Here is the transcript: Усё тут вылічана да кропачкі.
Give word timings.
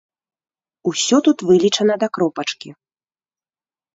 Усё 0.91 1.17
тут 1.27 1.37
вылічана 1.49 1.93
да 2.03 2.07
кропачкі. 2.19 2.69